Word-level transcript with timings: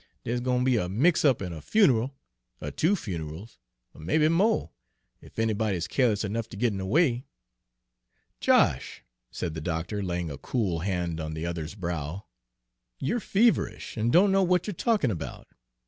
dere's 0.23 0.39
gwine 0.41 0.61
ter 0.61 0.63
be 0.63 0.77
a 0.77 0.89
mix 0.89 1.23
up, 1.23 1.43
an' 1.43 1.53
a 1.53 1.61
fune'al, 1.61 2.11
er 2.59 2.71
two 2.71 2.95
fune'als 2.95 3.59
er 3.95 3.99
may 3.99 4.17
be 4.17 4.27
mo', 4.27 4.71
ef 5.21 5.37
anybody 5.37 5.77
is 5.77 5.87
keerliss 5.87 6.25
enough 6.25 6.49
to 6.49 6.57
git 6.57 6.71
in 6.73 6.79
de 6.79 6.85
way." 6.87 7.23
"Josh," 8.39 9.03
said 9.29 9.53
the 9.53 9.61
doctor, 9.61 10.01
laying 10.01 10.31
a 10.31 10.39
cool 10.39 10.79
hand 10.79 11.19
on 11.19 11.35
the 11.35 11.45
other's 11.45 11.75
brow, 11.75 12.25
"you 12.99 13.17
're 13.17 13.19
feverish, 13.19 13.95
and 13.95 14.11
don't 14.11 14.31
know 14.31 14.41
what 14.41 14.65
you're 14.65 14.73
talking 14.73 15.11
about. 15.11 15.47